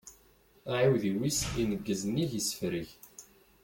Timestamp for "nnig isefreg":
2.09-2.87